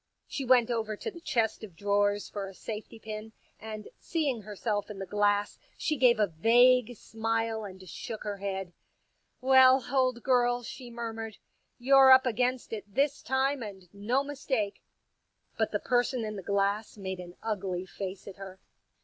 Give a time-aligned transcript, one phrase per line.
[0.25, 4.89] She went over to the chest of drawers for a safety pin, and seeing herself
[4.89, 8.73] in the glass she gave a vague smile and shook her head."
[9.41, 11.37] Well, old girl," she murmured,"
[11.87, 14.81] you're up against it this time, and no mistake."
[15.55, 18.59] But the person in the glass made an ugly face at her.